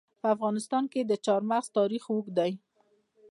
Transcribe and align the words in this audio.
په 0.21 0.27
افغانستان 0.35 0.83
کې 0.91 1.01
د 1.05 1.11
چار 1.25 1.41
مغز 1.49 1.67
تاریخ 1.77 2.03
اوږد 2.11 2.33
دی. 2.39 2.51